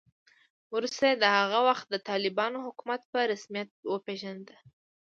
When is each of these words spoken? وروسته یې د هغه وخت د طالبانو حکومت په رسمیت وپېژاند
وروسته 0.75 1.03
یې 1.09 1.15
د 1.19 1.25
هغه 1.37 1.59
وخت 1.67 1.85
د 1.89 1.95
طالبانو 2.09 2.57
حکومت 2.65 3.01
په 3.11 3.19
رسمیت 3.31 3.69
وپېژاند 3.93 4.45